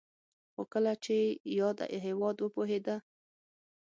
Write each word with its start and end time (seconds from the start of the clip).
خو 0.53 0.61
کله 0.73 0.93
چې 1.03 1.15
یاد 1.59 1.77
هېواد 2.05 2.37
وپوهېده 2.39 2.95